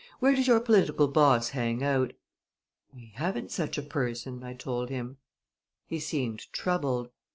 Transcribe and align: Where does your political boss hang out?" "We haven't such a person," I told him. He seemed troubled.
Where 0.17 0.33
does 0.33 0.47
your 0.47 0.59
political 0.59 1.07
boss 1.07 1.49
hang 1.49 1.83
out?" 1.83 2.13
"We 2.91 3.11
haven't 3.17 3.51
such 3.51 3.77
a 3.77 3.83
person," 3.83 4.41
I 4.43 4.55
told 4.55 4.89
him. 4.89 5.17
He 5.85 5.99
seemed 5.99 6.51
troubled. 6.51 7.11